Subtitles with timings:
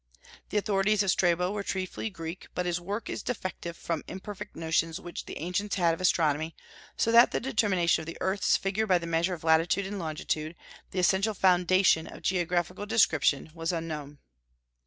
[0.49, 4.55] The authorities of Strabo were chiefly Greek, but his work is defective from the imperfect
[4.55, 6.55] notions which the ancients had of astronomy;
[6.97, 10.55] so that the determination of the earth's figure by the measure of latitude and longitude,
[10.89, 14.17] the essential foundation of geographical description, was unknown.